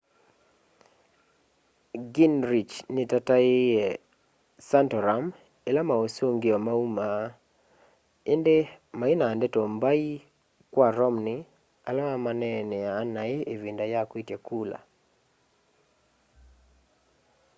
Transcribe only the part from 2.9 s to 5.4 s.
nitataiie santorum